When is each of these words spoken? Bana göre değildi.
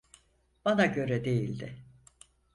Bana 0.65 0.85
göre 0.85 1.25
değildi. 1.25 1.83